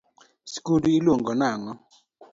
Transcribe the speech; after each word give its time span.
Sikundu 0.51 0.87
iluongo 0.97 1.31
nang’o? 1.39 1.71